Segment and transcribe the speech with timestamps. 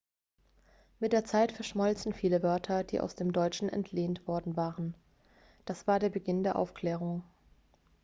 [0.99, 4.95] mit der zeit verschmolzen viele wörter die aus dem deutschen entlehnt worden waren
[5.65, 7.23] das war der beginn der aufklärung